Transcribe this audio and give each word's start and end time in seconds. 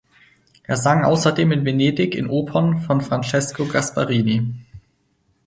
Er 0.63 0.77
sang 0.77 1.03
außerdem 1.05 1.51
in 1.51 1.63
Venedig 1.63 2.15
in 2.15 2.27
Opern 2.27 2.81
von 2.81 3.01
Francesco 3.01 3.65
Gasparini. 3.67 4.51